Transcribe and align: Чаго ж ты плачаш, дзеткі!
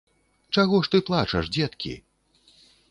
Чаго 0.55 0.79
ж 0.87 0.91
ты 0.95 1.03
плачаш, 1.11 1.53
дзеткі! 1.59 1.93